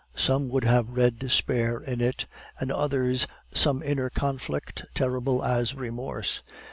Some 0.15 0.49
would 0.49 0.63
have 0.63 0.89
read 0.97 1.19
despair 1.19 1.79
in 1.79 2.01
it, 2.01 2.25
and 2.59 2.71
others 2.71 3.27
some 3.53 3.83
inner 3.83 4.09
conflict 4.09 4.83
terrible 4.95 5.45
as 5.45 5.75
remorse. 5.75 6.41